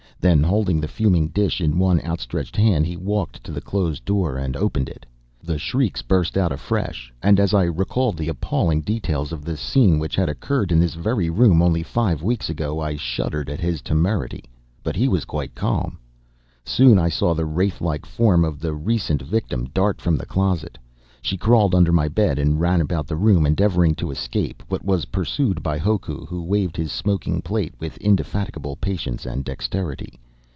Then, 0.23 0.43
holding 0.43 0.79
the 0.79 0.87
fuming 0.87 1.29
dish 1.29 1.59
in 1.61 1.79
one 1.79 1.99
outstretched 2.01 2.55
hand, 2.55 2.85
he 2.85 2.95
walked 2.95 3.43
to 3.43 3.51
the 3.51 3.59
closed 3.59 4.05
door 4.05 4.37
and 4.37 4.55
opened 4.55 4.87
it. 4.87 5.03
The 5.43 5.57
shrieks 5.57 6.03
burst 6.03 6.37
out 6.37 6.51
afresh, 6.51 7.11
and, 7.23 7.39
as 7.39 7.55
I 7.55 7.63
recalled 7.63 8.17
the 8.17 8.29
appalling 8.29 8.81
details 8.81 9.31
of 9.31 9.43
the 9.43 9.57
scene 9.57 9.97
which 9.97 10.15
had 10.15 10.29
occurred 10.29 10.71
in 10.71 10.79
this 10.79 10.93
very 10.93 11.31
room 11.31 11.59
only 11.59 11.81
five 11.81 12.21
weeks 12.21 12.51
ago, 12.51 12.79
I 12.79 12.97
shuddered 12.97 13.49
at 13.49 13.61
his 13.61 13.81
temerity. 13.81 14.43
But 14.83 14.95
he 14.95 15.07
was 15.07 15.25
quite 15.25 15.55
calm. 15.55 15.97
Soon, 16.63 16.99
I 16.99 17.09
saw 17.09 17.33
the 17.33 17.47
wraith 17.47 17.81
like 17.81 18.05
form 18.05 18.45
of 18.45 18.59
the 18.59 18.75
recent 18.75 19.23
victim 19.23 19.69
dart 19.73 19.99
from 19.99 20.17
the 20.17 20.27
closet. 20.27 20.77
She 21.23 21.37
crawled 21.37 21.75
under 21.75 21.91
my 21.91 22.07
bed 22.07 22.39
and 22.39 22.59
ran 22.59 22.81
about 22.81 23.05
the 23.05 23.15
room, 23.15 23.45
endeavoring 23.45 23.93
to 23.93 24.09
escape, 24.09 24.63
but 24.67 24.83
was 24.83 25.05
pursued 25.05 25.61
by 25.61 25.77
Hoku, 25.77 26.25
who 26.25 26.41
waved 26.41 26.75
his 26.75 26.91
smoking 26.91 27.43
plate 27.43 27.75
with 27.79 27.95
indefatigable 27.97 28.75
patience 28.77 29.27
and 29.27 29.45
dexterity. 29.45 30.19